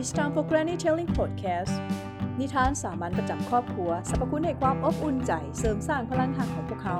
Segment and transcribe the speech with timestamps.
[0.00, 1.74] It's time for Granny Telling Podcast
[2.40, 6.98] นิทานสามัญประจำครอบครัวสรรพคุณให้ความอบอุ่นใจเสริมสร้างพลังหักของพวกเขา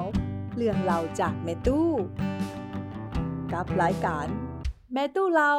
[0.56, 1.90] เรื่องเราจากแม่ตู้
[3.52, 4.26] กับรายการ
[4.92, 5.52] แม่ตู้เรา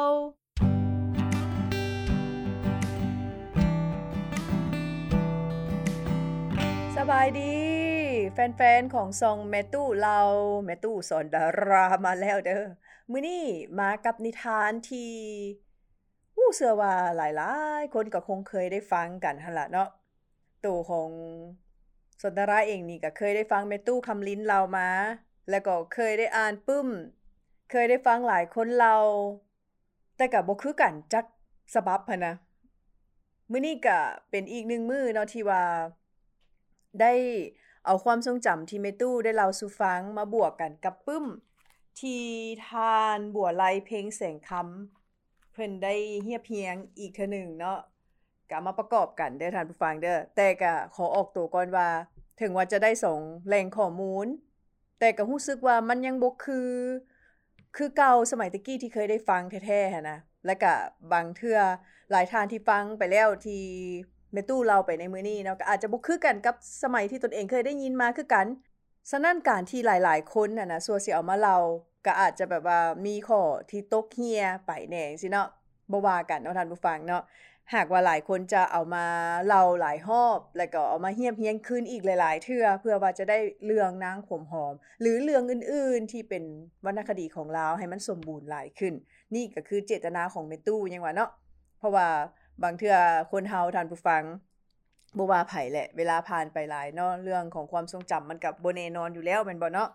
[6.96, 7.54] สบายดี
[8.32, 10.20] แฟนๆ ของซองแม่ตู้เรา
[10.64, 12.64] แม่ตู้สอนดารามาแล้วเด้อ
[13.10, 13.44] มื้อนี้
[13.78, 15.12] มากับนิทานที่
[16.36, 17.50] อู้เชื่อว่าหลา
[17.82, 19.88] ยๆ คนก็คงเคยได้ฟังกันหั่นล่ะเนาะ
[20.66, 21.10] ตัวของ
[22.22, 24.88] สนดาราเองนี่ก็เคยได้ฟังแม่ตู้คำลิ้นเรามา
[25.50, 26.88] แล้วก็เคยได้อ่านปึ้ม
[27.70, 28.94] เคยได้ฟังหลายคนเรา
[30.16, 31.24] แต่ก็บ่คือกันจัก
[31.74, 32.34] ฉบับหันะ
[33.50, 33.98] มื้อนี้ก็
[34.30, 35.62] เป็นอีกหนึ่งมื้อเนาะที่ว่า
[37.00, 37.12] ได้
[37.86, 41.26] เอาความทรงจำที่แม่ตู้ได้เล่าสู่ฟังมาบวกกันกับปึ้ม
[42.00, 42.22] ที่
[42.66, 45.01] ทานบัวไลเพลงแสงคำ
[45.52, 47.78] เพิ่นได้เฮียเฮียงอีกเทอหนึ่งเนาะ
[48.50, 51.88] ก็มาประกอบกันเด้อท่านผู้ฟังเด้อแต่ก็ขอออกตัวก่อนว่า
[52.40, 54.26] ถึงว่าจะได้ส่งแหล่งข้อมูล
[55.00, 56.70] แต่ก็รู้สึกว่ามันยังบ่คือ
[57.76, 60.72] คือเก่าสมัยตะกี้ที่เคยได้ฟังแท้ๆนะแล้วก็
[61.12, 61.58] บางเทื่อ
[62.10, 63.62] หลายท่านที่ฟังไปแล้วที่
[64.32, 68.46] แม่ตู้เราไปในมื้อนี้เนาะก็อาจจะบ่คือกันกับสมัยที่ตนเองเคยได้ยินมาคือกัน
[69.10, 71.58] ฉะนั้นการที่หลาย ๆ คนน่ะนะสัวสิเอามาเล่า
[72.06, 75.48] ก็อาจจะแบบว่ามีข้อที่ตกเฮียไปแหน่จังซี่เนาะ
[75.92, 77.22] บ่ว่ากันเนาะท่านผู้ฟังเนาะ
[77.74, 79.04] หากว่าหลายคนจะเอามา
[79.46, 86.44] เล่าหลายรอบ แล้วก็เอามาเฮียบเฮียงคืนอีกหลาย ๆ เทื่อเพื่อว่าจะได้เรื่องนางผมหอม หรือเรื่องอื่น ๆ ที่เป็น
[86.86, 88.94] วรรณคดีของลาวให้มันสมบูรณ์หลายขึ้น
[89.34, 91.30] นี่ก็คือเจตนาของแม่ตู้ยังว่าเนาะ
[91.78, 92.08] เพราะว่า
[92.62, 92.96] บางเทื่อ
[93.30, 94.22] คนเฮาท่านผู้ฟัง
[95.16, 99.88] บ่ว่าไผแหละ เวลาผ่านไปหลายเนาะเรื่องของความทรงจำมันก็บ่แน่นอนอยู่แล้วแม่นบ่เนาะ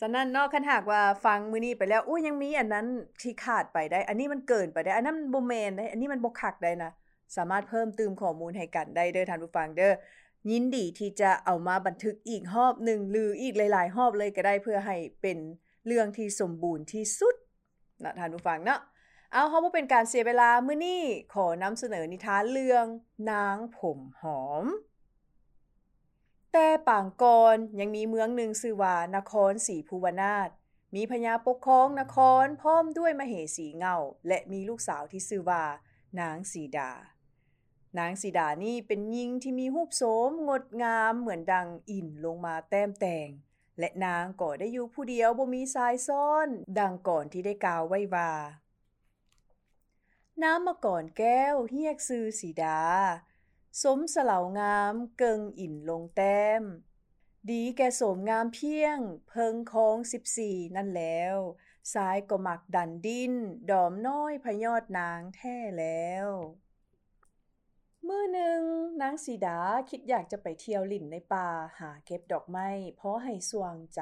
[0.00, 2.86] ฉะนั้นเนาะคันหากว่าฟังมื้อนี้ไปแล้วอุ๊ยยังมีอันนั้น
[3.22, 6.90] ที่ขาดไปได้ อันนี้มันเกินไปได้ อันนั้นมันบ่แม่นได้ อันนี้มันบ่คักได้นะ
[7.36, 9.92] สามารถเพิ่มเตืมข้อมูลให้กันได้เด้อท่านผู้ฟังเด้อ
[10.50, 15.38] ยินดีที่จะเอามาบันทึกอีกรอบหนึ่งหรืออีกหลายๆรอบเลยก็ได้เพื่อให้เป็น
[15.86, 17.34] เรื่องที่สมบูรณ์ที่สุด
[18.04, 18.80] นะท่านผู้ฟังเนาะ
[19.32, 21.02] เอาเฮาบ่เป็นการเสียเวลามื้อนี้
[21.34, 22.86] ขอนำเสนอนิทานเรื่อง
[23.30, 24.64] นางผมหอม
[26.52, 27.24] แต่ปางก
[27.54, 30.48] รยังมีเมืองหนึ่งชื่อว่านครศรีภูวนาถ
[30.94, 33.96] มีพญาปกครองนครพร้อมด้วยมเหสีเงา
[34.28, 35.64] และมีลูกสาวที่ชื่อว่า
[36.20, 36.90] นางสีดา
[37.98, 43.28] นางสีดานี่เป็นหญิงที่มีรูปโสมงดงามเหมือนดังอินลงมาแต้มแต่ง
[43.78, 46.48] และนางก็ได้อยู่ผู้เดียวบ่มีสายซ้อน
[46.78, 48.32] ดังก่อนที่ได้กล่าวไว้ว่า
[50.42, 52.80] น้ำมาก่อนแก้วเฮียกซื้อสีดา
[53.80, 56.62] สมสเหลางามเกิงอิ่นลงแต้ม
[57.50, 59.96] ดีแก่สมงามเพียง เพิงคอง
[60.36, 61.36] 14 นั่นแล้ว
[61.94, 63.34] สายก็หมักดันดิน
[63.70, 66.28] ดอมน้อยพยอดนางแท้แล้ว
[68.06, 68.62] มื้อหนึ่ง
[69.00, 69.58] นางสีดา
[69.90, 74.00] คิดอยากจะไปเที่ยวลิ่นในป่าหาเก็บดอกไม้เพราะให้สวงใจ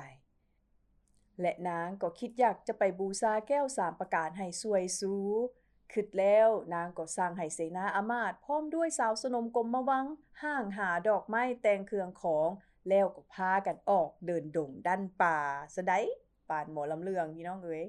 [1.41, 5.15] และนางก็คิดอยากจะไปบูชาแก้วสามประการให้สวยสู
[5.93, 10.07] คิดแล้วนางก็สั่งให้เสนาอามาตพร้อมด้วยสาวสนมกรมมาวัง
[10.43, 12.49] ห้างหาดอกไม้แต่งเครื่องของ
[12.89, 15.39] แล้วก็พากันออกเดินดงดันป่า
[15.75, 15.93] สะได
[16.51, 17.85] ป่านหมอลำเลืองพี่น้องเอ๋ย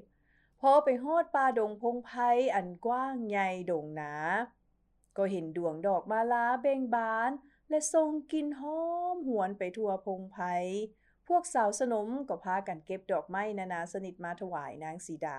[0.60, 2.12] พอไปฮอดป่าดงพงไพ
[2.54, 4.14] อันกว้างใหญ่ดงหนา
[5.16, 7.30] ก็เห็นดวงดอกมาลาเบ่งบาน
[7.68, 8.80] และทรงกินหอ
[9.14, 10.38] มหวนไปทั่วพงไพ
[11.28, 15.38] พวกสาวสนมก็พากันเก็บดอกไม้นานาสนิทมาถวายนางสีดา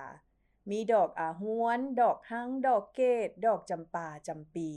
[0.70, 4.68] มีดอกอาหวน ดอกหัง ดอกเกตดอกจำปาจำปี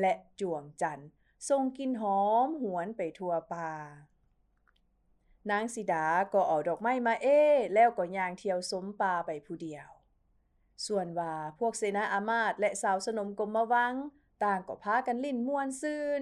[0.00, 1.08] และจวงจันทร์
[1.48, 3.70] ทรงกินหอมหวนไปทั่วป่า
[5.50, 7.26] นางสิดาก็เอาดอกไม้มาเอ
[7.74, 9.88] แล้วก็ย่างเที่ยวสมป่าไปผู้เดียว
[10.86, 13.94] ส่วนว่าพวกเสนาอามาตและสาวสนมกรมมาวัง
[14.44, 16.20] ต่างก็พากันลิ่นม่วนซื่น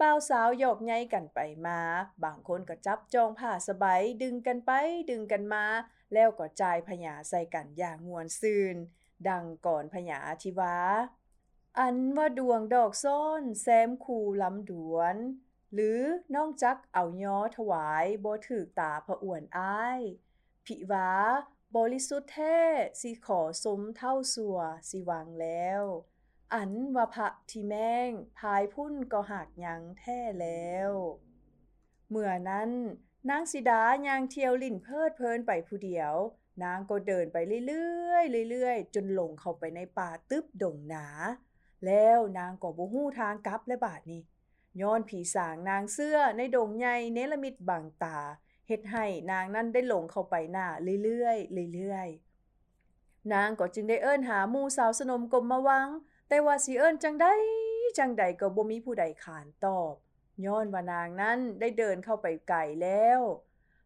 [0.00, 1.80] บ่าวสาวหยอกใหญ่กันไปมา
[2.24, 4.70] บางคนก็จับจองผ้าสบายดึงกันไป
[5.10, 5.64] ดึงกันมา
[6.12, 8.76] แล้วก็จ่ายพญาใส่กันอย่างมวนซื่น
[9.28, 10.76] ดังก่อนพญาทิวา
[11.78, 15.16] อันว่าดวงดอกซ่อนแซมคูลำดวน
[15.72, 16.00] หรือ
[16.34, 20.00] น้องจักเอาย้อถวายบ่ถึกตาพระอวนอ้าย
[20.66, 21.10] ผิวา
[21.76, 22.58] บริสุทธิ์แท้
[23.00, 24.58] สิขอสมเท่าสัว
[24.90, 25.82] สิวังแล้ว
[26.54, 30.90] อันว่าพระที่แม่งภายพุ่นก็หักยังแท้แล้ว
[32.08, 32.70] เมื่อนั้น
[33.28, 36.14] นางสิดายางเที่ยวลิ่นเพิดเพลินไปผู้เดียว
[36.62, 37.36] นางก็เดินไป
[37.66, 41.06] เรื่อยๆเรื่อยๆ จนลงเข้าไปในป่าตึบดงหนา
[41.86, 44.22] แล้วนางก็บ่ฮู้ทางกลับและบาดนี้
[44.80, 48.18] ย้อนผีสางนางเสื้อในดงใหญ่เนลมิตบังตา
[48.68, 50.66] เฮ็ดให้นางนั้นได้หลงเข้าไปหน้า
[51.04, 51.30] เรื่อ
[51.66, 55.88] ยๆเรื่อยๆนางก็จึงได้เอิ้นหาหมู่สาวสนมกลมมาวัง
[56.28, 57.34] แต่ว่าสิเอิ้นจังได๋
[57.98, 59.94] จังใดก็บ่มีผู้ใดขานตอบ
[60.46, 63.20] ย้อนว่านางนั้นได้เดินเข้าไปไกลแล้ว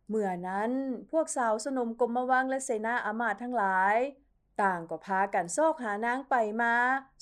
[0.08, 0.70] เมื่อนั้น
[1.10, 3.96] พวกสาวสนมกรมวังและเสนาอามาตทั้งหลาย
[4.62, 6.74] ต่างก็พากันซอกหานางไปมา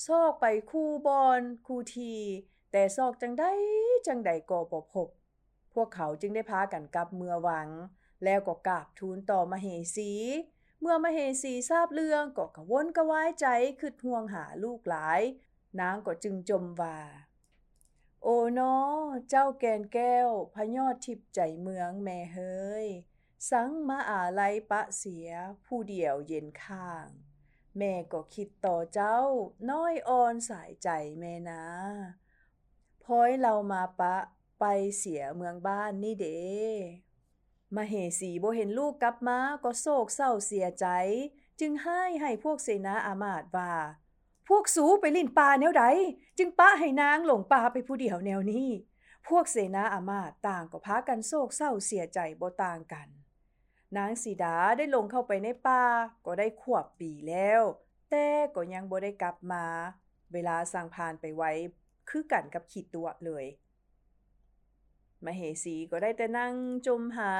[0.06, 2.14] ซอกไปคู่บอนคู่ที
[2.73, 3.52] แต่ซอกจังได๋
[4.06, 5.08] จังใดก็บ่พบ
[5.75, 7.69] พวกเขาจึงได้พากันกลับเมื่อหวัง
[8.25, 10.12] แล้วก็กราบทูลต่อมเหสี
[10.81, 13.46] เมื่อมเหสีทราบเรื่องก็กระวนกระวายใจ
[13.81, 15.20] คิดห่วงหาลูกหลาย
[15.81, 16.99] นางก็จึงจมว่า
[18.23, 18.77] โอ้นอ
[19.29, 22.39] เจ้าแกนแก้ว พยอดทิพใจเมืองแม่เฮ
[22.85, 22.87] ย
[23.51, 25.29] สังมาอาลัยปะเสีย
[25.65, 27.07] ผู้เดียวเย็นข้าง
[27.79, 29.19] แม่ก็คิดต่อเจ้า
[29.71, 30.89] น้อยอ่อนสายใจ
[31.21, 31.65] แม่นะ
[33.05, 34.17] พอยเรามาปะ
[34.61, 34.65] ไป
[34.99, 36.27] เสียเมืองบ้านนี่เด
[37.75, 40.87] มาเหสีบ่เห็นลูกกลับมาก็โศกเศร้าเสียใจ
[41.61, 43.73] จึงให้ให้พวกเสนาอามาตว่า
[44.49, 45.85] พวกสูไปลิ่นป่าแนวใด
[46.39, 48.69] จึงปะให้นางหลงป่าไปผู้เดียวแนวนี้
[49.29, 53.09] พวกเสนาอามาตต่างก็พากันโศกเศร้าเสียใจบ่ต่างกัน
[53.97, 55.83] นางสีดาได้ลงเข้าไปในป่า
[56.25, 57.62] ก็ได้ขวบปีแล้ว
[58.11, 59.65] แต่ก็ยังบ่ได้กลับมา
[60.33, 61.50] เวลาสั่งผ่านไปไว้
[62.09, 63.44] คือกันกับขีดตัวเลย
[65.25, 66.55] มเหสีก็ได้แต่นั่ง
[66.87, 67.33] จมหา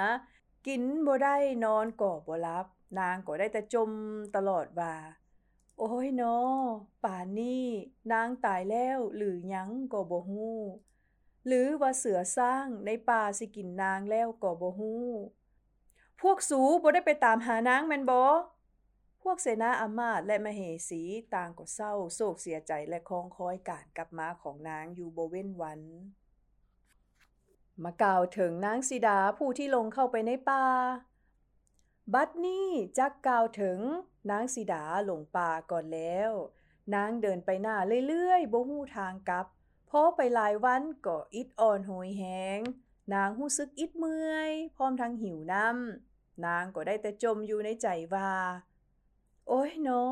[0.67, 2.67] กินบ่ได้นอนก็บ่รับ
[2.99, 3.91] นางก็ได้แต่จม
[4.37, 4.93] ตลอดว่า
[5.79, 6.39] โอ้ยนอ
[7.05, 7.67] ป่านนี้
[8.13, 10.61] นางตายแล้วหรือยังก็บ่ฮู้
[11.47, 15.07] หรือว่าเสือสร้างในป่าสิกินนางแล้วก็บ่ฮู้
[16.21, 18.21] พวกสูบ่ได้ไปตามหานางแม่นบ่
[19.23, 21.03] พวกเสนาอามาตและมเหสี
[21.35, 25.81] ต่างก็เศร้าโศกเสียใจและคองคอยการกลับมาของนางอยู่บ่เว้นวัน
[27.83, 30.65] มากล่าวถึงนางสีดาผู้ที่ลงเข้าไปในป่า
[32.15, 32.67] บัดนี้
[32.99, 33.79] จักกล่าวถึง
[34.31, 36.31] นางสีดาหลงป่าก่อนแล้ว
[36.95, 37.77] นางเดินไปหน้า
[38.09, 39.47] เรื่อยๆบ่ฮู้ทางกลับ
[39.91, 42.25] พอไปหลายวันก็อิดอ่อนโหยแห
[42.59, 42.61] ง
[43.15, 48.33] นางรู้สึกอิดเมื่อย พร้อมทั้งหิวน้ำนางก็ได้แต่จมอยู่ในใจว่า
[49.49, 50.05] โอ้ยนอ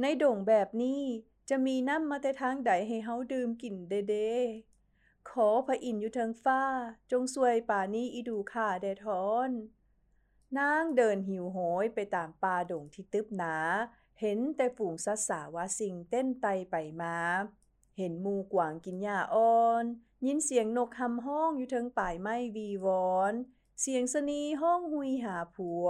[0.00, 1.02] ในดงแบบนี้
[1.48, 4.14] จะมีน้ำมาแต่ทางใดให้เฮาดื่มกินเดเด
[5.30, 6.62] ขอพระอินอยู่เทิงฟ้า
[7.10, 9.50] จงสวยป่านี้อีดูค่าแดทอน
[10.56, 13.56] นางเดินหิวโหยไปตามป่าดงที่ตึบหนา
[14.20, 17.16] เห็นแต่ฝูงสัตว์สาวาสิงเต้นไตไปมา
[17.98, 19.84] เห็นมูกวางกินหญ้าอ่อน
[20.26, 23.34] ยินเสียงนกคำห้องอยู่เทิงป่ายไม้วีวอน
[23.80, 25.88] เสียงสนีห้องหุยหาผัว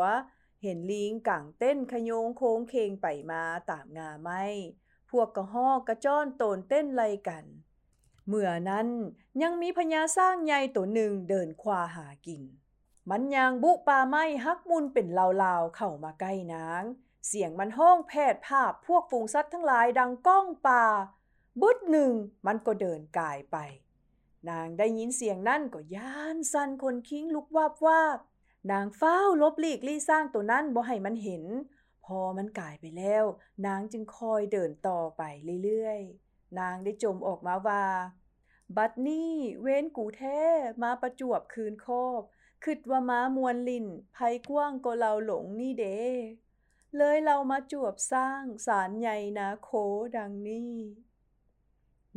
[0.63, 4.43] เห็นลิงกังเต้นขโยงโค้งเคงไปมาตามงาไม้
[5.11, 7.45] พวกกระหอกกระจ้อนโตนเต้นไล่กัน
[8.27, 8.89] เมื่อนั้น
[9.43, 12.43] ยังมีพญาสร้างใหญ่ตัวหนึ่งเดินควาหากิน
[13.11, 15.07] มันยางบุป่าไม้ฮักมุนเป็น
[15.43, 16.83] ลาวๆเข้ามาใกล้นาง
[17.29, 20.85] เสียงมันห้องแพทยภาพพวกฝูงสัตว์ทั้งหลายดังก้องป่า
[21.61, 22.13] บุดหนึ่ง
[22.47, 23.57] มันก็เดินกายไป
[24.51, 28.19] นางได้ยินเสียงนั่นก็ย่านสันคนคิงลุกวาบวาบ
[28.73, 31.45] นางเฝ้าลบหลีกลี่สร้างตัวนั้นบ่ให้มันเห็น
[32.05, 33.25] พอมันกายไปแล้ว
[33.67, 35.23] นางจึงคอยเดินต่อไป
[35.65, 37.85] เรื่อยๆ นางได้จมออกมาว่า
[38.77, 39.33] บัดนี้
[39.63, 40.41] เว้นกูแท้
[40.83, 42.23] มาประจวบคืนคอบ
[42.65, 45.85] คิดว่าม้ามวนลิ่นภัยกว้างก็เราหลงนี่เด
[46.97, 49.71] เลยเรามาจวบสร้างสารใหญ่นาโค
[50.17, 50.73] ดังนี้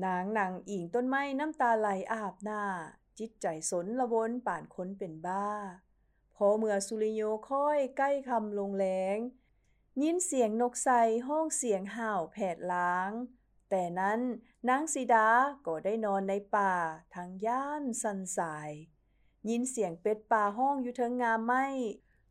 [0.06, 2.64] นางนางอิงต้นไม้น้ำตาไหลอาบหน้า
[3.20, 5.50] จิตใจสนละวนป่านค้นเป็นบ้า
[6.36, 9.18] พอเมื่อสุริโยค่อยใกล้คำลงแรง
[10.02, 10.90] ยินเสียงนกใส
[11.28, 13.12] ห้องเสียงห่าวแผดล้าง
[13.70, 14.20] แต่นั้น
[14.70, 15.30] นางสีดา
[15.66, 16.74] ก็ได้นอนในป่า
[17.16, 18.72] ทางย่านสันสาย
[19.50, 21.66] ยินเสียงเป็ดป่าห้องอยู่เทิงงามไม้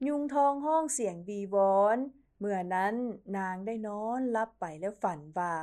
[0.07, 1.99] ยุงทองห้องเสียงวีวอน
[2.38, 2.95] เมื่อนั้น
[3.37, 5.55] นางได้นอนลับไปแล้วฝันว่า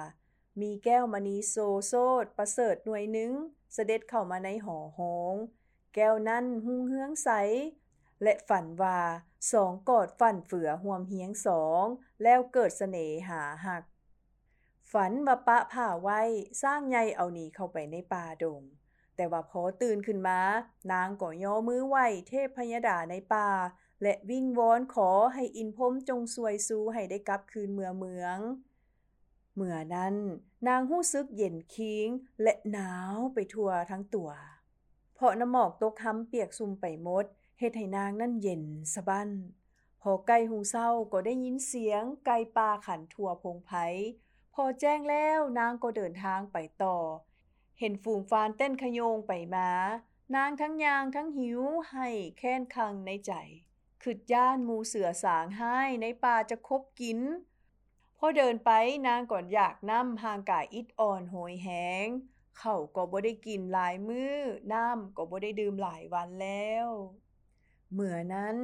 [0.62, 3.32] มีแก้วมณีโซโซดประเสริฐหน่วยหนึ่ง
[3.74, 5.00] เสด็จเข้ามาในหอห
[5.32, 5.36] ง
[5.96, 7.30] แก้วนั้นหุ่งเฮืองใส
[8.24, 9.00] และฝันว่า
[9.52, 11.84] สองกอดฝันเฝือห่วมเฮียงสอง
[12.24, 13.84] แล้วเกิดเสน่หาหัก
[14.92, 16.22] ฝันว่าปะผ่าไว้
[16.64, 18.62] สร้างใหญ่เอาหนีเข้าไปในป่าดง
[19.18, 20.40] แต่ว่าพอตื่นขึ้นมา
[20.92, 21.98] นางก็ย่อมือไหว
[22.30, 23.50] เทพพยดาในป่า
[24.02, 28.38] และวิ่งวอนขอให้อินพมจงสวยสู้ให้ได้กลับคืนเมือเมือง
[29.56, 30.16] เมื่อนั้น
[30.68, 32.08] นางหู้ซึกเย็นคิง
[32.42, 34.30] และหนาวไปทั่วทั้งตัว
[35.16, 37.26] เพราะน้ำหมอกตกค้ำเปียกซุ่มไปหมด
[37.60, 39.30] เฮ็ดให้นางนั่นเย็นสะบั้น
[40.02, 43.72] พอไก่หุงเศร้าก็ได้ยินเสียงไก่ป่าขันทั่วพงไผ
[44.54, 46.98] พอแจ้งแล้วนางก็เดินทางไปต่อ
[47.80, 49.70] เห็นฝูงฟานเต้นขยงไปมา
[50.36, 52.08] นางทั้งยางทั้งหิวให้
[52.38, 53.34] แค้นคังในใจ
[54.04, 57.20] ขึ้นย่านมูเสือสางให้ ในป่าจะคบกิน
[58.18, 58.72] พอเดินไป
[59.08, 61.70] นางก่อนอยากน้ำห่างกายอิดอ่อนโหยแห
[62.06, 62.08] ง
[62.58, 64.38] เขาก็บ่ได้กินหลายมือ้อ
[64.74, 66.88] น้ำก็บ่ได้ดื่มหลายวันแล้ว
[67.94, 68.58] เมื่อนั้น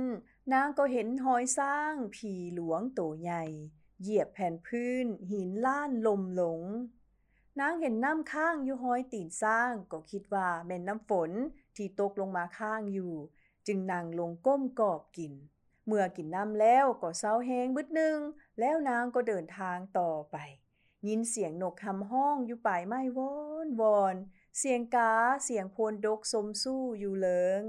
[0.53, 3.43] นางก็เห็นหอยสร้างผีหลวงโตใหญ่
[4.01, 6.61] เหยียบแผ่นพื้นหินล้านลมหลง
[7.59, 11.31] นางเห็นน้ำข้างอยู่ห้อยตีนสร้าง ก็คิดว่าแม่นน้ำฝน
[11.75, 13.13] ที่ตกลงมาข้างอยู่
[13.67, 15.33] จึงนั่งลงก้มกอบกิน
[15.85, 18.19] เมื่อกินน้ำแล้วก็เศร้าแหงบึดหนึ่ง
[18.59, 20.37] แล้วนางก็เดินทางต่อไป
[21.07, 23.33] ยินเสียงนกคำห้องอยู่ปลายไม้วอ
[23.65, 24.15] นวอน
[24.57, 27.63] เสียงกาเสียงโพนดกสมสู้อยู่เลิง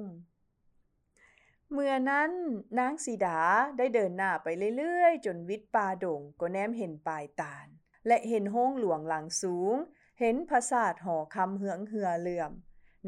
[1.72, 2.30] เมื่อนั้น
[2.78, 3.40] นางสีดา
[3.78, 7.66] ได้เดินหน้าไปเรื่อยๆ จนวิทย์ป่าดงก็แนมเห็นปลายตาล
[8.06, 9.74] และเห็นห้องหลวงหลังสูง
[10.20, 12.52] เห็นพระศาสหอคำเหืองเหือเหลื่อม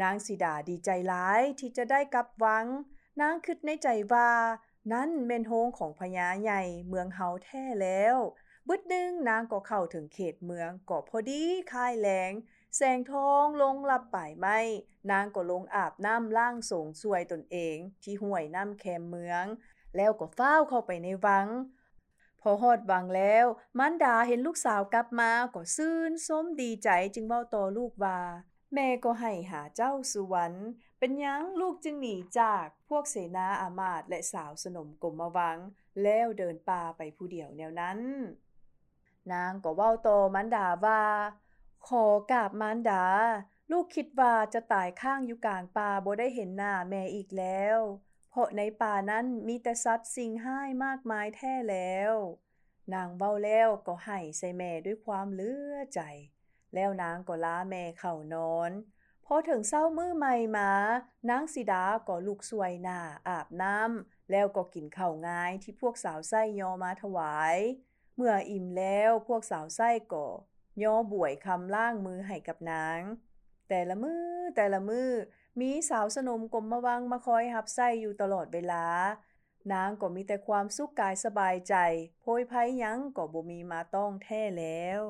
[0.03, 2.67] นางสีดาดีใจหลายที่จะได้กลับวัง
[3.21, 4.31] นางคิดในใจว่า
[4.93, 8.17] นั่นเม่นโฮงของพญาใหญ่เมืองเฮาแท้แล้ว
[8.69, 12.33] บึดนึงนางก็เข้าถึงเขตเมืองก็พอดีค่ายแลง
[12.77, 14.59] แสงทองลงลับป่ายไม้
[15.11, 19.45] นางก็ลงอาบน้ำล่างสงสวยตนเอง ที่ห้วยน้ำแคมเมือง
[19.97, 21.47] แล้วก็เฝ้าเข้าไปในวัง
[22.51, 23.47] อฮอดวังแล้ว
[23.79, 28.19] มันดาเห็นลูกสาวกลับมาก็ซื่นส้มดีใจจึงเว้าต่อลูกว่า
[28.75, 30.57] แม่ก็ให้หาเจ้าสุวรรณ
[30.99, 35.59] เป็นยังลูกจึงหนีจากพวกเสนาอามาตและสาวสนมกลมมาวัง
[36.03, 37.99] แล้วเดินป่าไปผู้เดียวแนวนั้น
[39.33, 41.03] นางก็เว้าต่อมันดาว่า
[41.89, 43.05] ขอกราบมารดา
[43.71, 47.79] ลูกคิดว่าจะตายข้างอยู่กลางป่าบ่ได้เห็นหน้าแม่อีกแล้ว
[48.37, 52.15] เพราะในป่านั้นมีแต่สัตว์สิ่งห้ายมากมายแท้แล้ว
[52.95, 56.01] นางเว้าแล้วก็ให้ใส่แม่ด้วยความเลือใจ
[56.75, 58.71] แล้วนางก็ล้าแม่เข้านอน
[59.27, 60.71] พอถึงเศร้ามือใหม่มา
[61.31, 67.57] นางสิดาก็ลุกสวยหน้าอาบน้ำแล้วก็กินข้าวง่ายที่พวกสาวไส้ยอมาถวาย
[68.17, 70.27] เมื่ออิ่มแล้วพวกสาวไส้ก็
[70.83, 73.01] ย่อบวยคำล่างมือให้กับนาง
[73.69, 74.25] แต่ละมือ
[74.57, 75.11] แต่ละมือ
[75.61, 78.85] มีสาวสนมกลมมาวังมาคอยหับไส้อยู่ตลอดเวลา
[79.73, 81.75] นางก็มีแต่ความสุขกายสบายใจ
[82.21, 85.03] โพยภัยยังก็บ่มีมาต้องแท้แล้ว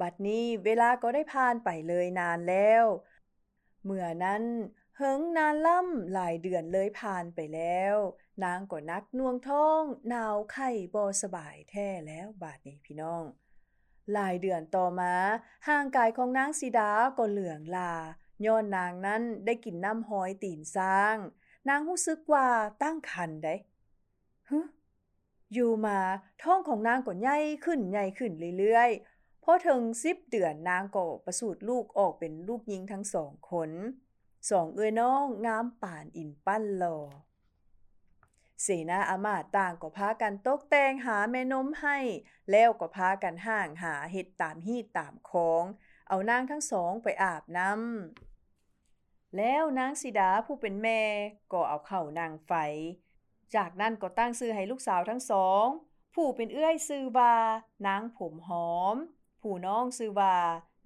[0.00, 2.84] บัดนี้เวลาก็ได้ผ่านไปเลยนานแล้ว
[3.84, 4.42] เมื่อนั้น
[4.96, 7.94] เหิงนานล่ำหลายเดือนเลยผ่านไปแล้ว
[8.44, 13.24] นางก็นักน่วงท้องหนาวไข้บ่สบายแท้แล้วบาดนี้พี่น้อง
[14.12, 15.14] หลายเดือนต่อมา
[15.68, 17.92] ห่างกายของนางสีดาก็เหลืองลา
[18.46, 21.16] ย้อนนางนั้นได้กินน้ำหอยตีนสร้าง
[21.68, 22.46] นางรู้สึกว่า
[22.82, 23.54] ตั้งคันได้
[24.50, 24.58] ฮึ
[25.52, 25.98] อยู่มา
[26.42, 33.70] ท้องของนางก็ใหญ่ขึ้นใหญ่ขึ้นเรื่อยๆพอถึง10เดือนนางก็ประสูติลูกออกเป็นลูกหญิงทั้งสองคน
[34.50, 36.98] สองเอื้อน้องงามป่านอินปั้นหลอ
[38.62, 41.98] เสนาอามาตต่างก็พากันตกแต่งหาแม่นมให้
[42.50, 45.64] แล้วก็พากันห่างหาเห็ดตามฮีดตามคอง
[46.08, 48.29] เอานางทั้งสองไปอาบน้ำ
[49.36, 51.00] แล้วนางสิดาผู้เป็นแม่
[51.52, 52.52] ก็เอาเข้านางไฟ
[53.54, 55.66] จากนั้นก็ตั้งซื้อให้ลูกสาวทั้งสอง
[56.14, 57.34] ผู้เป็นเอื้อยซื้อว่า
[57.86, 58.96] นางผมหอม
[59.40, 60.36] ผู้น้องซื้อว่า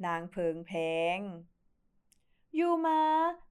[0.06, 0.72] นางเพิงแพ
[1.16, 1.18] ง
[2.56, 3.00] อยู่มา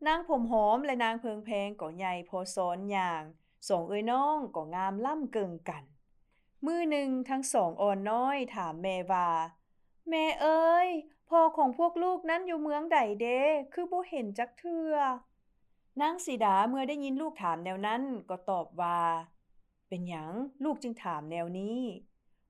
[0.08, 3.24] นางผมหอมและนางเพิงแพงก็ใหญ่พอซ้อนอย่าง
[3.70, 5.84] สองเอ้ยน้องก็งามล่ำเกิงกัน
[6.66, 9.30] มือหนึ่งทั้งสองอ่อนน้อยถามแม่ว่า
[10.10, 10.90] แม่เอ้ย
[11.30, 13.28] พ่อของพวกลูกนั้นอยู่เมืองใดเด
[13.74, 14.94] คือบ่เห็นจักเทือ
[16.02, 19.00] นางสีดาเมื่อได้ยินลูกถามแนวนั้นก็ตอบว่า
[19.88, 21.80] เป็นหยังลูกจึงถามแนวนี้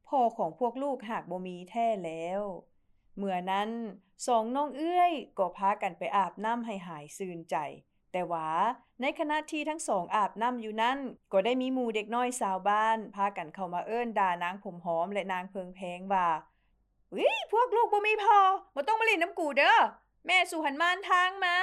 [0.08, 2.42] พ่อของพวกลูกหากบ่มีแท้แล้ว
[3.18, 3.70] เมื่อนั้น
[4.27, 7.56] สองน้องเอื้อยก็พากันไปอาบน้ำให้หายซื่นใจ
[8.12, 8.50] แต่ว่า
[9.01, 10.98] ในขณะที่ทั้งสองอาบน้ำอยู่นั้น
[11.32, 16.27] ก็ได้มีหมู่เด็กน้อยสาวบ้าน พากันเข้ามาเอิ้นด่านางผมหอมและนางเพิงแพงว่า
[17.17, 18.38] วิพวกลูกบ่มีพอ
[18.75, 19.77] บ่ต้องมาเล่นน้ำกูเด้อ
[20.27, 21.55] แม่สู่หันมานทางมา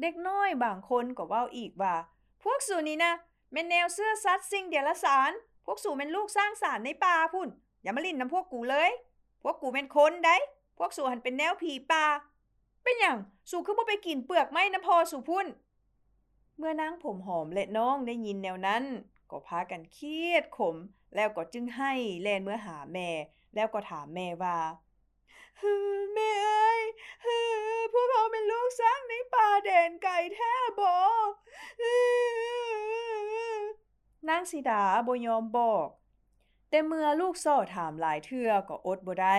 [0.00, 1.94] เด็กน้อยบางคนก็เว้าอีกว่า
[2.42, 3.12] พวกสู่นี้นะ
[3.52, 5.32] แม่นแนวเสื้อซัดสิ่งเดียละสาร
[5.64, 7.48] พวกสู่เป็นลูกสร้างสารในป่าพุ่น
[7.82, 8.90] อย่ามาลิ่นน้ำพวกกูเลย
[9.42, 10.36] พวกกูเป็นคนได้
[10.78, 12.04] พวกสู่หันเป็นแนวผีป่า
[12.82, 13.16] เป็นอย่าง
[13.50, 15.46] สู่คือบ่ไปกินเปลือกไม้น้ำพอสู่พุ่น
[16.58, 18.84] เมื่อนางผมหอมและน้องได้ยินแนวนั้น
[19.30, 20.76] ก็พากันเครียดขม
[21.14, 21.92] แล้วก็จึงให้
[22.22, 23.08] แลนเมื่อหาแม่
[23.56, 24.58] แล้วก็ถามแม่ว่า
[26.14, 26.80] แม่เอ้ย
[27.92, 30.96] พวกเขาเป็นลูกสร้างในป่าแดนไก่แท้บอ
[34.28, 35.88] นางสีดาบยอมบอก
[36.70, 39.38] แต่เมื่อลูกซ่อถามหลายเทื่อก็อดบ่ได้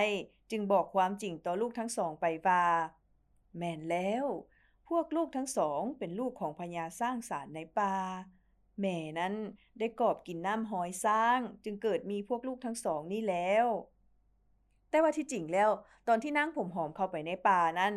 [0.50, 2.64] จึงบอกความจริงต่อลูกทั้งสองไปว่า
[3.56, 4.24] แม่นแล้ว
[4.88, 7.94] พวกลูกทั้งสองเป็นลูกของพญาสร้างสารในป่า
[8.80, 9.34] แม่นั้น
[9.78, 13.66] ได้กอบกินน้ำหอยสร้าง จึงเกิดมีพวกลูกทั้งสองนี่แล้ว
[14.90, 15.70] แต่ว่าที่จริงแล้ว
[16.08, 17.92] ตอนที่นางผมหอมเข้าไปในป่านั้น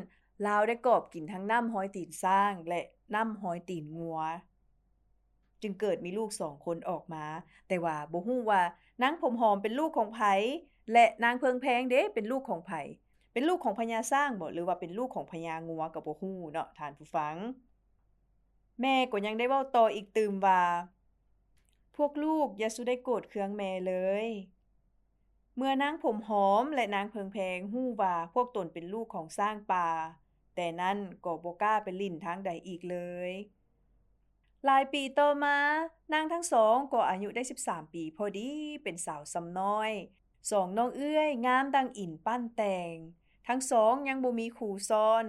[0.48, 2.82] ลาวได้กอบกินทั้งน้ำหอยตีนสร้าง และ
[3.16, 4.20] น้ำหอยตีนงัว
[5.62, 7.26] จึงเกิดมีลูกสองคนออกมา
[7.68, 8.62] แต่ว่าบ่ฮู้ว่า
[9.02, 10.22] นางผมหอมเป็นลูกของไผ
[10.94, 12.72] และนางเพิงแพงเด้เป็นลูกของไผ
[13.34, 17.36] เป็นลูกของพญาสร้างบ่หรือว่าเป็นลูกของพญางัวก็บ่ฮู้เนาะท่านผู้ฟัง
[18.82, 20.62] แม่ก็ยังได้เว้าต่ออีกตืมว่า
[21.96, 23.94] พวกลูกอย่าสุได้โกรธเคืองแม่เล
[24.26, 24.28] ย
[25.64, 29.90] มื่อนางผมหอมและนางเพิงแพงฮู้ว่าพวกตนเป็นลูกของสร้างป่า
[30.56, 32.98] แต่นั้นก็บ่กล้าไปลิ่นทางใดอีกเล
[33.30, 33.32] ย
[34.66, 35.58] หลายปีต่อมา
[36.14, 38.50] นางทั้งสองก็อายุได้ 13 ปีพอดี
[38.84, 39.92] เป็นสาวซ้ำน้อย
[40.52, 42.94] สองน้องเอื้อย งามดังอินปั้นแต่ง
[43.48, 45.24] ทั้งสองยังบ่มีคู่ซ้อน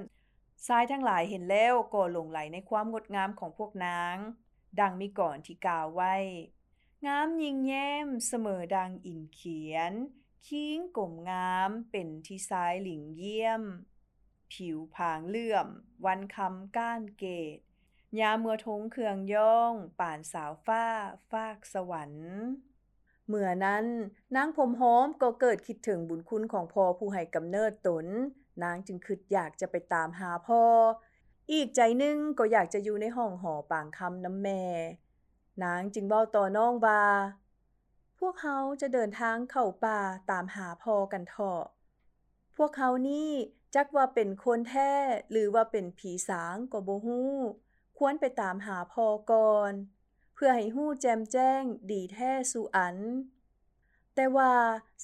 [0.67, 4.17] ชายทั้งหลายเห็นแล้วก็หลงไหลในความงดงามของพวกนาง
[4.81, 6.15] ดังมีก่อนที่กล่าวไว้
[7.07, 9.95] งามยิ่งแย้มเสมอดังอินเขียน
[10.49, 13.63] คิ้งกลมงามเป็นที่ซ้ายหลิงเยี่ยม
[14.53, 15.67] ผิวผางเลื่อม
[16.07, 17.25] วันคำก้านเก
[17.57, 17.59] ต
[18.21, 20.87] ยาเมื่อทงเครืองย่อง ป่านสาวฟ้า
[21.31, 22.35] ฟากสวรรค์
[23.29, 23.85] เมื่อนั้น
[24.37, 28.07] นางผมหอมก็เกิดคิดถึงบุญคุณของพ่อผู้ให้กำเนิดตน
[28.63, 30.63] นางจึงคิดอยากจะไปตามหาพ่อ
[31.53, 34.63] อีกใจหนึ่งก็อยากจะอยู่ในห้องหอปางคำน้ำแม่
[35.63, 37.03] นางจึงเว้าต่อน้องว่า
[38.27, 40.01] วกเขาจะเดินทางเข้าป่า
[40.31, 41.63] ตามหาพอกันเถาะ
[42.57, 43.31] พวกเขานี่
[43.75, 44.93] จักว่าเป็นคนแท้
[45.31, 47.35] หรือว่าเป็นผีสางก็บ่ฮู้
[47.99, 49.73] ควรไปตามหาพอก่อน
[50.35, 52.97] เพื่อให้ฮู้แจมแจ้งดีแท้สู่อัน
[54.15, 54.55] แต่ว่า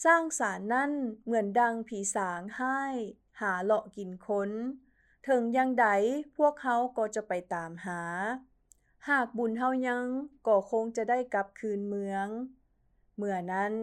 [0.04, 0.92] สร้างสารนั่น
[1.24, 2.80] เหมือนดังผีสางให้
[3.40, 4.50] หาเลาะกินค้น
[5.28, 5.86] ถึงยังใด
[6.36, 8.02] พวกเขาก็จะไปตามหา
[9.08, 10.06] หากบุญเฮายัง
[10.46, 12.26] ก็คงจะได้กลับคืนเมือง
[13.18, 13.74] เมื่อนั้น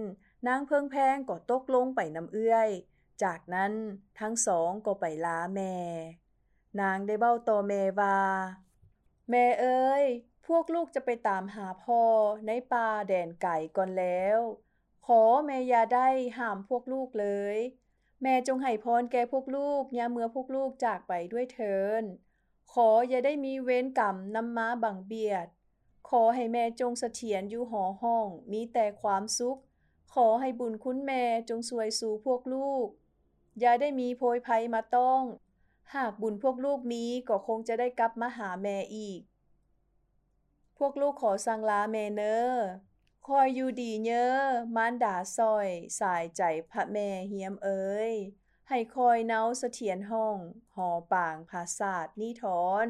[0.48, 2.70] นางเพิงแพงก็ตกลงไปน้ำเอื้อย
[3.24, 3.74] จากนั้น
[4.20, 5.76] ทั้งสองก็ไปลาแม่
[6.82, 8.20] นางได้เบ้าต่อแม่ว่า
[9.30, 10.06] แม่เอ้ย
[10.48, 12.02] พวกลูกจะไปตามหาพ่อ
[12.48, 14.40] ในป่าแดนไก่ก่อนแล้ว
[15.06, 17.58] ขอแม่อย่าได้ห้ามพวกลูกเลย
[18.22, 22.04] แม่จงให้พรแก่พวกลูกยาเมื่อพวกลูกจากไปด้วยเถิน
[22.74, 25.48] ขออย่าได้มีเวรกรรมนำมาบังเบียด
[26.10, 29.60] ขอให้แม่จงเสถียรอยู่หอห้อง มีแต่ความสุข
[30.14, 32.88] ขอให้บุญคุณแม่จงสวยสู่พวกลูก
[33.60, 35.22] อย่าได้มีโพยภัยมาต้อง
[35.96, 39.22] หากบุญพวกลูกมีก็คงจะได้กลับมาหาแม่อีก
[40.78, 42.36] พวกลูกขอสั่งลาแม่เนอ
[43.28, 44.26] คอยอยู่ดีเยอ
[44.76, 45.68] มารดาซอย
[46.00, 46.42] สายใจ
[46.72, 48.12] พระแม่เฮียมเอ๋ย
[48.70, 50.38] ให้คอยเนาเสถียรห้อง
[50.76, 52.44] หอป่างภาษาทนิท
[52.86, 52.88] ร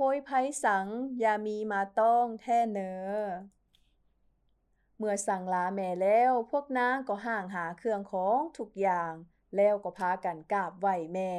[0.00, 0.86] โพยภัยสัง
[1.22, 3.08] ยามีมาต้องแท่เนอ
[4.96, 9.12] เมื่อสั่งลาแม่แล้ว พวกนางก็ห่างหาเครื่องของทุกอย่าง
[9.56, 11.32] แล้วก็พากันกราบไหว้แม่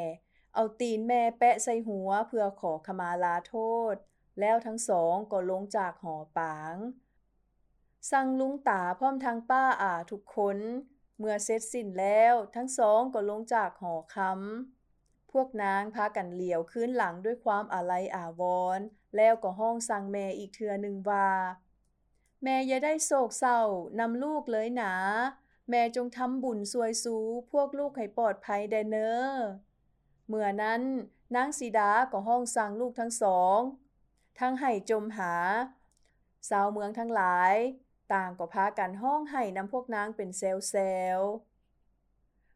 [0.56, 3.56] เอาตีนแม่แปะใส่หัวเพื่อขอขมาลาโท
[3.93, 3.95] ษ
[4.39, 6.76] แล้วทั้งสองก็ลงจากหอปาง
[8.12, 10.58] สั่งลุงตาพร้อมทางป้าอาทุกคน
[11.17, 14.79] เมื่อเสร็จสิ้นแล้วทั้งสองก็ลงจากหอคำ
[15.32, 18.42] พวกนางพากันเหลียวคืนหลังด้วยความอาลัยอาว
[18.78, 21.30] รณ์แล้วก็ห้องสั่งแม่อีกเทือหนึ่งว่า
[22.44, 23.60] แม่อย่าได้โศกเศร้า
[24.00, 24.94] นำลูกเลยหนา
[25.70, 27.18] แม่จงทำบุญสวยสู
[27.52, 29.10] พวกลูกให้ปลอดภัยแดเนอ
[30.28, 30.82] เมื่อนั้น
[31.36, 33.60] นางสีดาก็ห้องสั่งลูกทั้งสอง
[34.39, 35.34] ทั้งให้จมหา
[36.50, 37.54] สาวเมืองทั้งหลาย
[38.13, 40.76] ต่างก็พากันห้องให้นำพวกนางเป็นเซลเซ
[41.18, 41.20] ล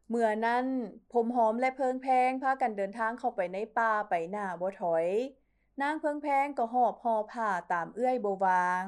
[0.08, 0.66] เมื่อนั้น
[1.12, 5.06] ผมหอมและเพิงแพงพากันเดินทางเข้าไปในป่าไปหน้าบ่ถอย
[5.80, 8.84] นางเพิงแพงก็หอบหอผ้าตามเอื้อยบวาง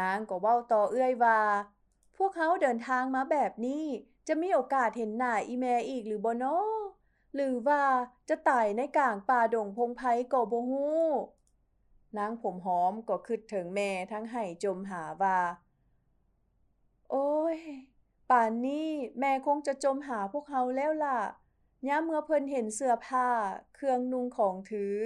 [0.00, 1.40] นางก็เว้าต่อเอื้อยว่า
[2.16, 3.84] พวกเขาเดินทางมาแบบนี้
[4.28, 6.66] จะมีโอกาสเห็นหน้าอีแม่อีกหรือบ่เนาะ
[7.34, 7.82] หรือว่า
[8.28, 11.06] จะตายในกลางป่าดงพงไพ่ก็บ่ฮู้
[12.18, 15.38] นางผมหอมก็คิดถึงแม่ทั้งให้จมหาว่า
[17.10, 17.58] โอ้ย
[18.32, 21.20] ป่านนี้แม่คงจะจมหาพวกเขาแล้วล่ะ
[21.88, 23.28] ย่าเมื่อเพิ่นเห็นเสื้อผ้า
[23.74, 24.98] เครื่องนุ่งของถือ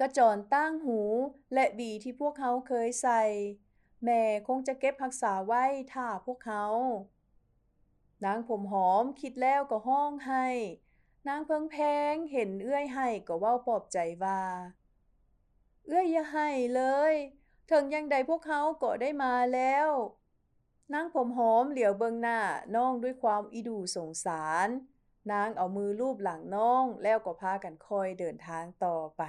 [0.00, 1.00] กระจรตั้งหู
[1.54, 3.22] และบีที่พวกเขาเคยใส่
[4.04, 6.64] แม่คงจะเก็บรักษาไว้ท่าพวกเขา
[8.24, 10.46] นางผมหอมคิดแล้วก็ห้องให้
[11.28, 11.76] นางเพิงแพ
[12.12, 14.42] งเห็นเอื้อยให้ก็เว้าปลอบใจว่า
[15.86, 16.82] เอื้อยอย่าให้เล
[17.12, 17.14] ย
[17.70, 19.88] ถึงยังใดพวกเขาก็ได้มาแล้ว
[20.92, 22.40] นางผมหอมเหลียวเบิงหน้า
[22.74, 24.68] น้องด้วยความอีดูสงสาร
[25.32, 29.22] นางเอามือลูบหลังน้องแล้วก็พากันคอยเดินทางต่อไป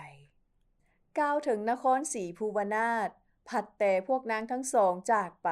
[1.19, 3.09] ก้าวถึงนครศรีภูวนาถ
[3.49, 5.49] ผัดแต่พวกนางทั้งสองจากไป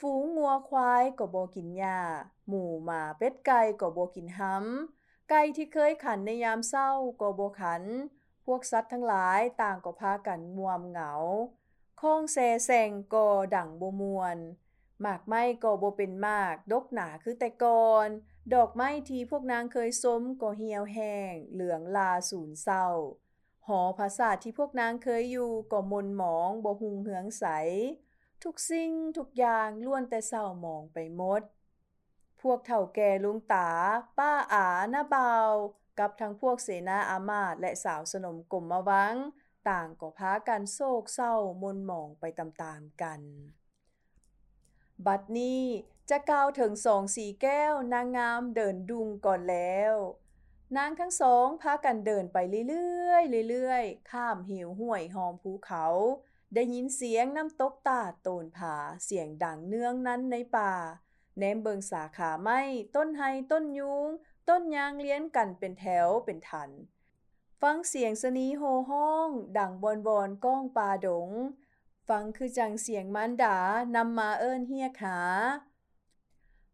[0.00, 2.00] ฝูงงัวควายก็บกินหญ้า
[2.48, 7.82] หมูหมาเป็ดไก่ก็บกินห้ำไก่ที่เคยขันในยามเศร้าก็บขัน
[8.46, 11.12] พวกสัตว์ทั้งหลายต่างก็พากันมวมเหงา
[12.00, 14.36] คองแซแซงก็ดั่งบมวน
[15.00, 18.08] หมากไม้ก็บ่เป็นมาก ดกหนาคือแต่ก่อน
[18.54, 22.86] ดอกไม้ที่พวกนางเคยสมก็เหี่ยวแห้ง เหลืองลาสูญเศร้า
[23.66, 27.44] หอภาษาที่พวกนางเคยอยู่ก็มนหมองบ่หุงเหืองใส
[28.44, 31.42] ทุกสิ่งทุกอย่างล้วนแต่เศร้าหมองไปหมด
[32.42, 33.68] พวกเฒ่าแก่ลุงตา
[34.18, 35.34] ป้าอาหน้าเบา
[35.98, 39.14] กับทั้งพวกเสนาอามาตและสาวสนมกลมมาวัง
[39.68, 43.20] ต่างก็พากันโศกเศร้ามนหมองไปตามๆกัน
[45.06, 45.62] บัดนี้
[46.10, 49.94] จะกล่าวถึงสองสีแก้วนางงามเดินดุงก่อนแล้ว
[50.76, 52.38] นางทั้งสองพากันเดินไป
[52.68, 55.86] เรื่อยๆเรื่อยๆ ข้ามหิวห้วยหอมภูเขา
[56.54, 60.72] ได้ยินเสียงน้ำตกตาโตนผาเสียงดังเนื่องนั้นในป่า
[61.38, 62.60] แนมเบิงสาขาไม้
[62.96, 64.06] ต้นไฮต้นยุง
[64.48, 66.70] ต้นยางเลี้ยนกันเป็นแถวเป็นทัน
[67.62, 71.30] ฟังเสียงสนีโหห้อง ดังบอนบอนก้องป่าดง
[72.08, 73.58] ฟังคือจังเสียงมันดา
[73.96, 75.18] นำมาเอิ้นเฮียขา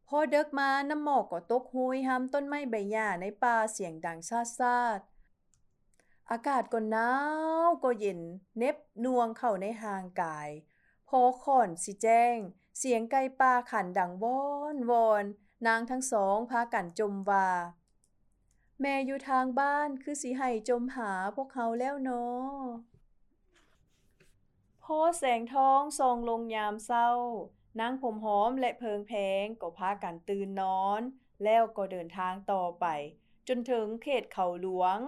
[0.08, 5.00] พอเดึกมาน้ำหมอกก็ตกหุยห้ำต้นไม้ใบหญ้าในป่าเสียงดังซาดซาด
[6.30, 7.10] อากาศก็หนา
[7.66, 8.20] วก็เย็น
[8.58, 10.50] เน็บนวงเข้าในหางกาย
[11.08, 12.36] พอค่อนสิแจ้ง
[12.78, 14.42] เสียงไก่ป่าขันดังวอ
[14.74, 15.24] นวอน
[15.66, 17.48] นางทั้งสองพากันจมว่า
[18.80, 22.89] แม่อยู่ทางบ้านคือสิให้จมหาพวกเขาแล้วเนาะ
[25.18, 27.08] แสงทองส่องลงยามเศร้า
[27.80, 31.00] นางผมหอมและเพิงแพงก็พากันตื่นนอน
[31.44, 32.86] แล้วก็เดินทางต่อไป
[33.48, 34.98] จนถึงเขตเขาหลวง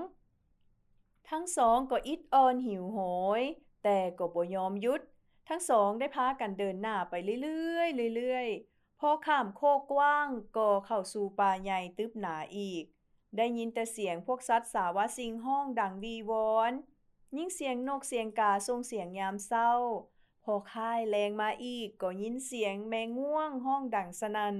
[1.30, 2.98] ทั้งสองก็อิดออนหิวโห
[3.40, 3.42] ย
[3.84, 5.00] แต่ก็บ่ยอมยุด
[5.48, 12.84] ทั้งสองได้พากันเดินหน้าไปเรื่อยๆเรื่อยๆ พอข้ามโคกกว้างก็เข้าสู่ป่าใหญ่ตึบหนาอีก
[13.36, 16.72] ได้ยินแต่เสียงพวกสัตว์สาวสิงห้องดังวีวอน
[17.36, 19.72] ยิ่งเสียงนกเสียงกาส่งเสียงยามเศร้า
[20.44, 24.56] พอค่ายแรงมาอีกก็ยินเสียงแมงง่วงห้องดังสนัน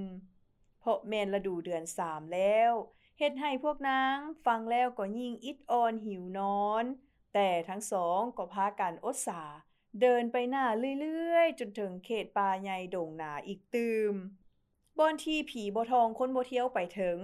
[0.79, 2.71] เพราะแม่นฤดูเดือนสามแล้ว
[3.17, 6.85] เฮ็ดให้พวกนางฟังแล้วก็ยิ่งอิดออนหิวนอน
[7.33, 9.41] แต่ทั้งสองก็พากันอดสา
[10.01, 10.65] เดินไปหน้า
[10.99, 14.13] เรื่อยๆ จนถึงเขตป่าใหญ่ดงหนาอีกตืม
[14.97, 17.17] บอนที่ผีบ่ทองคนบ่เที่ยวไปถึง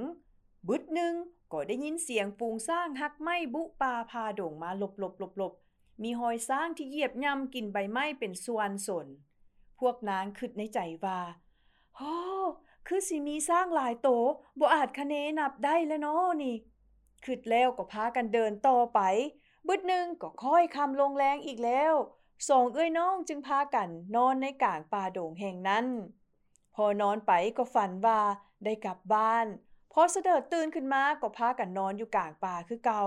[0.67, 1.13] บึดหนึ่ง
[1.51, 5.53] ก็ได้ยินเสียงปูงสร้างหักไม้บุปาพาโด่งมาหลบหลบหลบหลบ
[6.03, 9.07] มีหอยสร้างที่เหยียบย่ำกินใบไม้เป็นส่วนสน
[9.79, 11.19] พวกนางคิดในใจว่า
[11.95, 12.15] โอ้
[12.87, 14.09] คือสิมีสร้างหลายโต
[14.59, 16.55] บ่อาจคะเนนับได้แล้วเนาะนี่
[17.25, 18.99] คิดแล้วก็พากันเดินต่อไป
[19.67, 21.93] บึดหนึ่งก็ค่อยคำลงแรงอีกแล้ว
[22.49, 25.85] สองเอ้ยน้องจึงพากันนอนในกลางป่าโด่งแห่งนั้น
[26.75, 28.19] พอนอนไปก็ฝันว่า
[28.63, 29.47] ได้กลับบ้าน
[29.93, 33.05] พอเสดิดตื่นขึ้นมาก็พากันนอนอยู่กลางป่าคือเก่า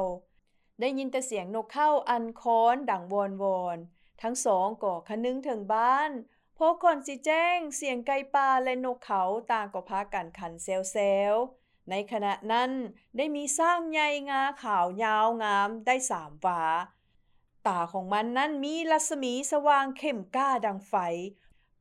[0.80, 3.78] ได้ยินแต่เสียงนกเข้าอันค้อนดังวอนวอน
[4.22, 6.10] ทั้งสองก็คะนึงถึงบ้าน
[6.58, 10.96] พอก่อนสิแจ้งเสียงไก่ป่าและนกเขาต่างก็พากันขันเซลเซ
[11.32, 11.34] ล
[11.90, 12.70] ในขณะนั้น
[13.16, 16.62] ได้มีสร้างใหญ่งาขาวยาวงามได้สามฝา
[17.66, 20.94] ตาของมันนั้นมีรัศมีสว่างเข้มก้าดังไฟ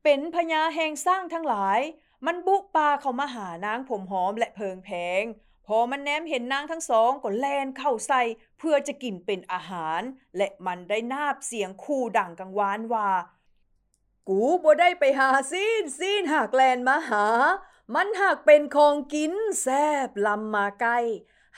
[0.02, 1.80] เป็นพญาแห่งสร้างทั้งหลาย
[2.26, 4.90] มันบุกปาเข้ามาหานางผมหอมและเพิงแพ
[5.22, 5.24] ง
[5.66, 8.22] พอมันแนมเห็นนางทั้งสองก็แลนเข้าใส่
[8.58, 10.00] เพื่อจะกินเป็นอาหาร
[10.36, 13.10] และมันได้นาบเสียงคู่ดังกังวานว่า
[14.28, 17.26] กูบ่ได้ไปหาซีนซีนหากแลนมาหา
[17.94, 19.68] มันหากเป็นของกินแซ
[20.06, 20.92] บลำมาไกล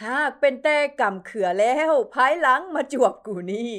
[0.04, 3.72] หากเป็นแต่กำเขือแล้ว ภายหลังมาจวบกูนี่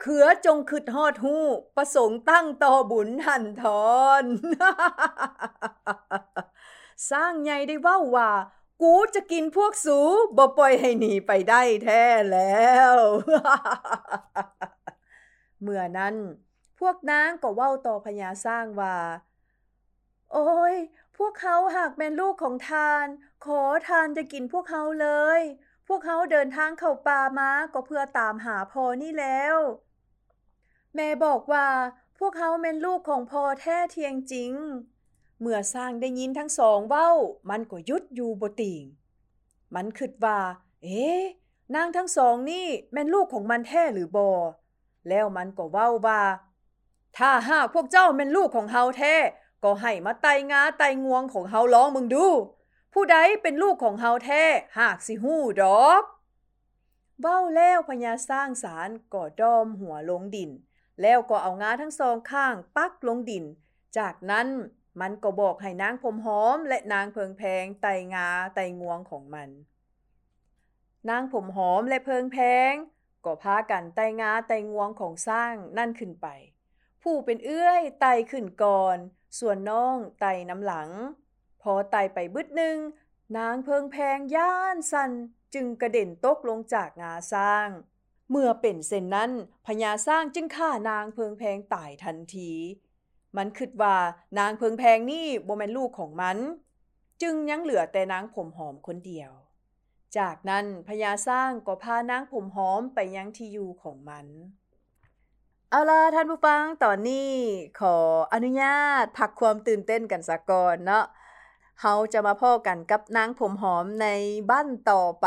[0.00, 1.36] เขือจงคืดฮอดหู
[1.76, 4.24] ประสงค์ตั้งต่อบุญหันทอน
[7.10, 8.30] สร้างใหญ่ได้เว้าว่า
[8.82, 9.98] กูจะกินพวกสู
[10.36, 12.94] บ่ปล่อยให้หนีไปได้แท้แล้ว
[15.60, 16.14] เมื่อนั้น
[16.80, 18.96] พวกนางก็เว้าต่อพญาสร้างว่า
[20.32, 20.74] โอ้ย
[21.16, 23.06] พวกเขาหากเป็นลูกของทาน
[23.44, 25.08] ขอทานจะกินพวกเขาเล
[25.38, 25.40] ย
[25.88, 29.58] พวกเขาเดินทางเข้าป่ามาก็เพื่อตามหาพอนี่แล้ว
[30.94, 31.66] แม่บอกว่า
[32.18, 34.52] พวกเขาเป็นลูกของพ่อแท้เทียงจริง
[35.40, 37.10] เมื่อสร้างได้ยินทั้งสองเว้า
[37.50, 38.82] มันก็ยุดอยู่บติง
[39.74, 40.38] มันคิดว่า
[40.82, 41.08] เอ๊
[41.74, 44.30] นางทั้งสองนี่แม่นลูกของมันแท้หรือบอ
[45.08, 46.22] แล้วมันก็เว้าว่า
[47.18, 49.14] ถ้าหากพวกเจ้าเป็นลูกของเฮาแท้
[49.62, 52.26] ก็ให้มาไตงาไตงวงของเฮาร้องมึงดู
[52.92, 54.42] ผู้ใดเป็นลูกของเฮาแท้
[54.78, 56.02] หากสิหู้ดอก
[57.20, 60.50] เว้าแล้วพญาสร้างสารก็ดอมหัวลงดิน
[61.02, 63.44] แล้วก็เอางาทั้งสองข้างปักลงดิน
[63.98, 64.48] จากนั้น
[65.00, 69.48] มันก็บอกให้นางผมหอม และนางเพิงแพงไตงาไตงวงของมัน
[71.08, 72.38] นางผมหอมและเพิงแพ
[72.70, 72.72] ง
[73.24, 76.26] ก็พากันไตงาไตงวงของสร้างนั่นขึ้นไป
[77.02, 78.96] ผู้เป็นเอื้อยไต่ขึ้นก่อน
[79.38, 80.90] ส่วนน้องไตน้ำหลัง
[81.62, 82.76] พอไต่ไปบึดหนึ่ง
[83.38, 85.10] นางเพิงแพงย่านสัน
[85.54, 87.68] จึงกระเด็นตกลงจากงาสร้าง
[88.30, 89.30] เมื่อเป็นเส้นนั้น
[89.66, 92.50] พญาสร้างจึงฆ่านางเพิงแพงตายทันที
[93.36, 93.96] มันคิดว่า
[94.38, 96.36] นางเพิงแพงนี่บ่แม่นลูกของมัน
[97.22, 99.30] จึงยังเหลือแต่นางผมหอมคนเดียว
[100.18, 104.26] จากนั้นพญาสร้างก็พานางผมหอมไปยังที่อยู่ของมัน
[105.70, 107.30] เอาล่ะท่านผู้ฟังตอนนี้
[107.80, 107.96] ขอ
[108.32, 111.04] อนุญาตพักความตื่นเต้นกันสักก่อนเนาะ
[111.80, 114.06] เฮาจะมาพ่อกันกับนางผมหอมใน
[114.50, 115.26] บ้านต่อไป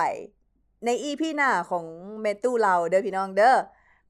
[0.86, 1.86] ในอีพีหน้าของ
[2.22, 3.56] เมตู้เราเด้อพี่น้องเด้อ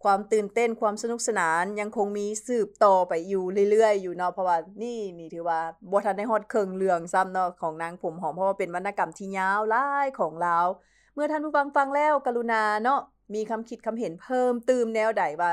[0.04, 5.60] ความตื่นเต้นความสนุกสนานยังคงมีสืบต่อไปอยู่เรื่อยๆ อยู่เนาะเพราะว่านี่นี่ถือว่า
[5.92, 10.68] บ่ทันได้ฮอดเครื่องเรืองซ้ำเนาะของนางผมหอมเพราะว่าเป็นวรรณกรรมที่ยาวหลายของลาว
[11.14, 13.00] เมื่อท่านผู้ฟังฟังแล้วกรุณาเนาะ
[13.34, 15.52] มีคำคิดคำเห็นเพิ่มเติมแนวใดว่า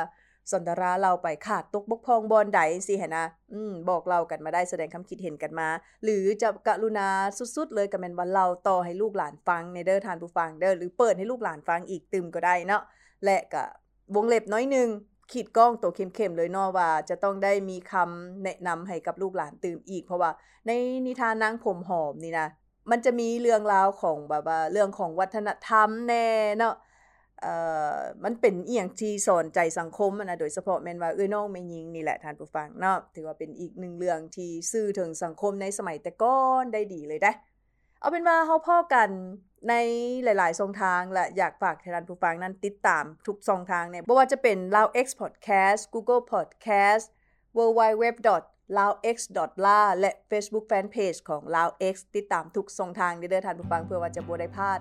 [0.53, 5.69] สนทราเราไปขาดตกบกพองบอนใดสิหนะอืมบอกเล่ากันมาได้แสดงคำคิดเห็นกันมา
[6.05, 7.09] หรือจะกรุณา
[7.57, 12.83] สุดๆ เลยก็แมนว่าเราต่อให้ลูกหลานฟังในเด้อทานผู้ฟังเด้อหรือเปิดให้ลูกหลานฟังอีกตึมก็ได้เนาะ
[13.25, 13.65] และก็
[14.15, 14.89] วงเล็บน้อยนึง
[15.33, 20.31] ขีดกล้องตัวเข้มๆเลยเนาะว่าจะต้องได้มีคำแนะนำให้กับลูกหลานตื่มอีก เพราะว่า
[20.67, 20.71] ใน
[21.07, 22.49] นิทานนางผมหอมนี่นะ
[22.91, 26.27] มันจะมีเรื่องราวของแบบว่าเรื่องของวัฒนธรรมแน่
[26.59, 26.75] เนาะ
[28.25, 37.33] มันเป็นเอียงที่สอนใจสังคมนะโดยเฉพาะแม่นว่าเอ้ยน้องแม่หญิงนี่แหละท่านผู้ฟังเนาะถือว่าเป็นอีกหนึ่งเรื่องที่ซื่อถึงสังคมในสมัยแต่ก่อนได้ดีเลยได้
[38.01, 39.09] เอาเป็นว่าเฮาพ่อกัน
[39.69, 39.75] ใน
[40.25, 47.07] หลายๆช่องทางและอยากฝากท่านผู้ฟังนั้นติดตามทุกช่องทางเนี่ยบ่ว่าจะเป็น Lao X Podcast Google Podcast
[47.57, 54.79] www.laox.la และ Facebook Fanpage ของ Lao X ติดตามทุกช่องทางเด้อท่านผู้ฟังเพื่อว่าจะบ่ได้พลาด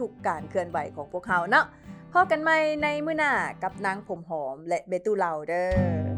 [0.00, 1.66] ทุกๆการเคลื่อนไหวของพวกเฮาเนาะ
[2.12, 5.64] พอกันใหม่ในมื้อหน้ากับนางผมหอมและเบตูเหล่าเด้
[6.08, 6.11] อ